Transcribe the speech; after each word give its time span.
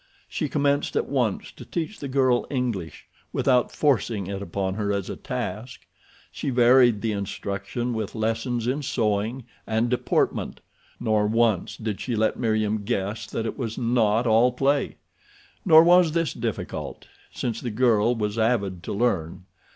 She 0.27 0.49
commenced 0.49 0.95
at 0.95 1.05
once 1.05 1.51
to 1.51 1.63
teach 1.63 1.99
the 1.99 2.07
girl 2.07 2.47
English 2.49 3.05
without 3.31 3.71
forcing 3.71 4.25
it 4.25 4.41
upon 4.41 4.73
her 4.73 4.91
as 4.91 5.11
a 5.11 5.15
task. 5.15 5.81
She 6.31 6.49
varied 6.49 7.01
the 7.03 7.11
instruction 7.11 7.93
with 7.93 8.15
lessons 8.15 8.65
in 8.65 8.81
sewing 8.81 9.43
and 9.67 9.91
deportment, 9.91 10.59
nor 10.99 11.27
once 11.27 11.77
did 11.77 12.01
she 12.01 12.15
let 12.15 12.35
Meriem 12.39 12.83
guess 12.83 13.27
that 13.27 13.45
it 13.45 13.59
was 13.59 13.77
not 13.77 14.25
all 14.25 14.51
play. 14.51 14.95
Nor 15.65 15.83
was 15.83 16.13
this 16.13 16.33
difficult, 16.33 17.07
since 17.31 17.61
the 17.61 17.69
girl 17.69 18.15
was 18.15 18.39
avid 18.39 18.81
to 18.81 18.93
learn. 18.93 19.45